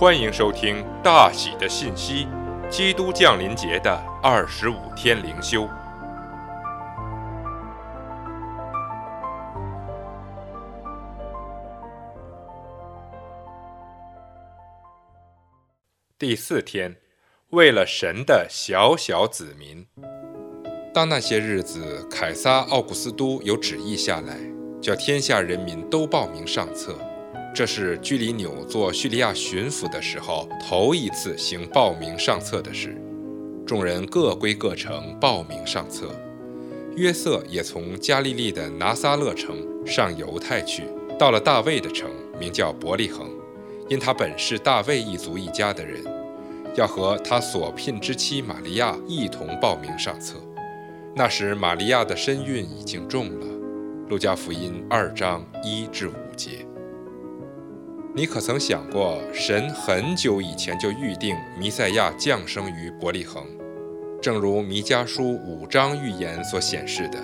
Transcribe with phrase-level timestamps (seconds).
[0.00, 2.28] 欢迎收听大喜的信息，
[2.70, 5.68] 基督降临节的二十五天灵修。
[16.16, 16.94] 第四天，
[17.50, 19.84] 为了神的小小子民。
[20.94, 24.38] 当那些日子，凯撒·奥古斯都有旨意下来，
[24.80, 26.96] 叫天下人民都报名上册。
[27.54, 32.96] 这是居里纽做叙利亚巡抚的时候头一次行报名上册的事。
[33.66, 36.08] 众人各归各城报名上册。
[36.96, 39.56] 约瑟也从加利利的拿撒勒城
[39.86, 40.84] 上犹太去，
[41.18, 43.28] 到了大卫的城，名叫伯利恒，
[43.88, 46.02] 因他本是大卫一族一家的人，
[46.74, 50.36] 要和他所聘之妻玛利亚一同报名上册。
[51.14, 53.46] 那时玛利亚的身孕已经重了。
[54.08, 56.66] 路加福音二章一至五节。
[58.18, 63.44] 你可曾想过，神很久以前就预定弥赛亚降生于伯利恒，
[64.20, 67.18] 正如弥迦书五章预言所显示的？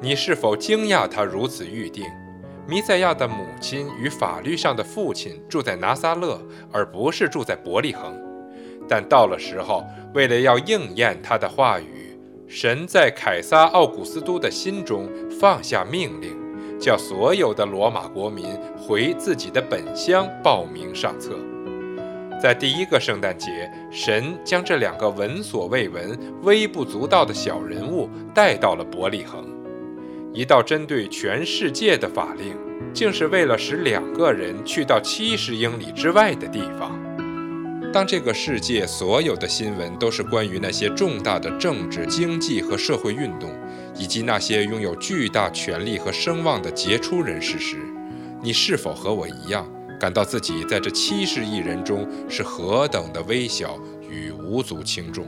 [0.00, 2.04] 你是否惊讶他如此预定？
[2.66, 6.42] 弥赛亚的母亲与法律上的父亲住在拿撒勒，
[6.72, 8.20] 而不是住在伯利恒。
[8.88, 15.08] 但到了时候，为了要应验他的话语，神在凯撒奥古斯都的心中
[15.38, 16.41] 放下命令。
[16.82, 18.44] 叫所有的罗马国民
[18.76, 21.38] 回自己的本乡报名上册。
[22.42, 29.46] 在第一个圣诞节，神将这两个闻所未闻、微不足道的小人物带到了伯利恒。
[30.34, 32.56] 一道针对全世界的法令，
[32.92, 36.98] 竟是为了使两个人去到七十英里之外的地方。
[37.92, 43.50] 当这个世界所有的新闻都是关于那些重大的政治、经济和社会运动，
[43.94, 47.76] 以及那些拥有巨大权力和声望的杰出人士时，
[48.42, 53.78] 你是否和我一样，感到自己在这七十亿人中是何等的微小
[54.10, 55.26] 与无足轻重？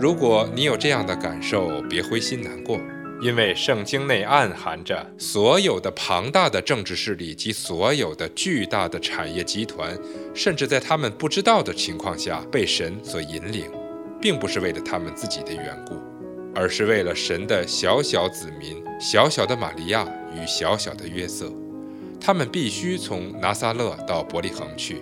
[0.00, 2.78] 如果你有这样的感受，别灰心难过。
[3.20, 9.98] 因为圣经内暗含着所有的庞大的政治势力及所有的巨大的产业集团，
[10.32, 13.64] 甚至在他们不知道的情况下被神所引领，
[14.20, 15.96] 并不是为了他们自己的缘故，
[16.58, 20.04] 而是为了神的小小子民、小小的玛利亚
[20.34, 21.52] 与小小的约瑟。
[22.20, 25.00] 他们必须从拿撒勒到伯利恒去。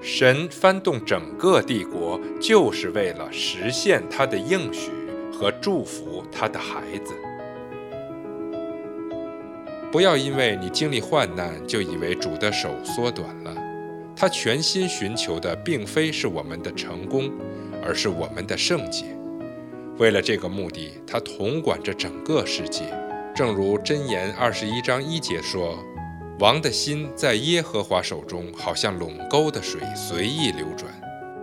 [0.00, 4.90] 神翻动整个帝国，就是为了实现他的应许
[5.30, 7.12] 和祝福他的孩子。
[9.92, 13.54] 不要因为你经历患难，就以为主的手缩短了。
[14.16, 17.30] 他全心寻求的，并非是我们的成功，
[17.84, 19.04] 而是我们的圣洁。
[19.98, 22.82] 为了这个目的，他统管着整个世界。
[23.34, 25.78] 正如箴言二十一章一节说
[26.40, 30.92] ：“王的心在耶和华手中，好像垄沟的水随意流转。”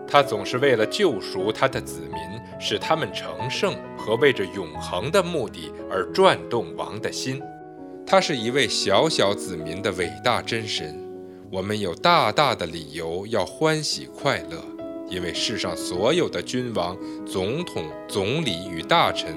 [0.05, 2.21] 他总是为了救赎他的子民，
[2.59, 7.41] 使他们成圣，和为着永恒的目的而转动王的心。
[8.05, 10.99] 他是一位小小子民的伟大真神，
[11.49, 14.61] 我们有大大的理由要欢喜快乐，
[15.11, 19.35] 因为世上所有的君王、总统、总理与大臣，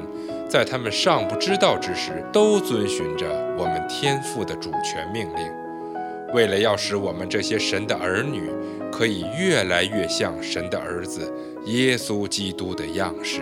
[0.49, 3.27] 在他们尚不知道之时，都遵循着
[3.59, 5.53] 我们天父的主权命令，
[6.33, 8.49] 为了要使我们这些神的儿女
[8.93, 11.33] 可以越来越像神的儿子
[11.65, 13.41] 耶稣基督的样式。